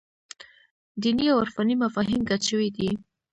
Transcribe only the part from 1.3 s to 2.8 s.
او عرفاني مفاهیم ګډ شوي